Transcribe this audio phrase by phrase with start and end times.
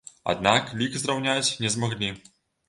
[0.31, 2.11] Аднак лік зраўняць не змаглі.